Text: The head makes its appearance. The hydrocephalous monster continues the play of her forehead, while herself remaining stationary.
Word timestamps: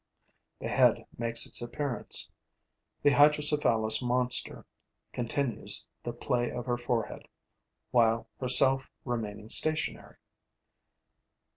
The 0.59 0.67
head 0.67 1.05
makes 1.15 1.45
its 1.45 1.61
appearance. 1.61 2.27
The 3.03 3.11
hydrocephalous 3.11 4.01
monster 4.01 4.65
continues 5.13 5.87
the 6.03 6.11
play 6.11 6.49
of 6.49 6.65
her 6.65 6.79
forehead, 6.79 7.27
while 7.91 8.27
herself 8.39 8.89
remaining 9.05 9.47
stationary. 9.49 10.15